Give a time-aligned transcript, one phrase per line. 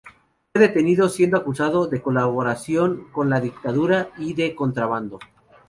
[0.51, 5.19] Fue detenido, siendo acusado de colaboración con la dictadura y de contrabando.